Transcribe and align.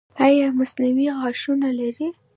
ایا 0.25 0.47
مصنوعي 0.59 1.07
غاښونه 1.19 1.69
لرئ؟ 1.79 2.07